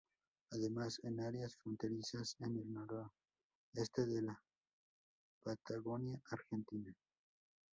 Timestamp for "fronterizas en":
1.57-2.57